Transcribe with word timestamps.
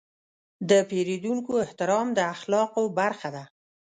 د 0.69 0.71
پیرودونکو 0.89 1.51
احترام 1.65 2.07
د 2.17 2.19
اخلاقو 2.35 2.83
برخه 2.99 3.29
ده. 3.35 3.43